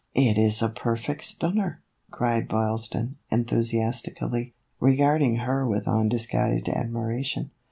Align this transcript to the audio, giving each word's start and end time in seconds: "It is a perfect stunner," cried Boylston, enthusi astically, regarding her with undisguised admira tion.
"It 0.29 0.35
is 0.35 0.63
a 0.63 0.69
perfect 0.69 1.23
stunner," 1.25 1.83
cried 2.09 2.47
Boylston, 2.47 3.17
enthusi 3.31 3.79
astically, 3.87 4.53
regarding 4.79 5.35
her 5.35 5.63
with 5.67 5.87
undisguised 5.87 6.65
admira 6.65 7.23
tion. 7.23 7.51